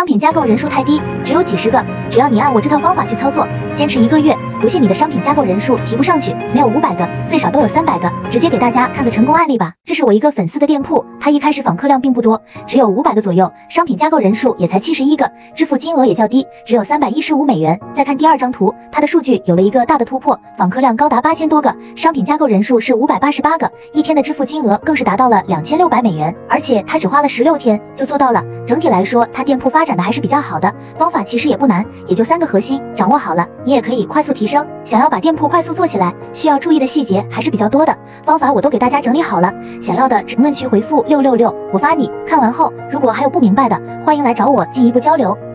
[0.00, 1.84] 商品加购人数太低，只有几十个。
[2.08, 8.12] 只要你按我这套方法去操作，坚持一个月，不信你的商品加购人数提不上去，没有五百个，最少都有三百个。
[8.30, 9.72] 直接给大家看个成功案例吧。
[9.86, 17.80] 这是我一个粉丝的店铺，他一开始访客量并不多，只有五百个左右，商品加购人数也才七十一个，支付金额也较低，只有三百一十五美元。
[17.94, 28.44] 再看第二张图，他的数据有了一个大的突破，访客量高达八千多个，商品加购人数是五百八十八个，一天的支付金额更是达到了两千六百美元，而且他只花了十六天就做到了。
[28.66, 34.46] 整体来说，他店铺发展的还是比较好的，方法其实也不难，也就三个核心，掌握好了，你也可以快速提
[34.84, 42.10] 想要把店铺快速做起来，需要注意的细节还是比较多的，方法我都给大家整理好了，想要的评论区回复六六六，我发你。
[42.26, 45.36] 看完后，如果还有不明白的，欢迎来找我进一步交流。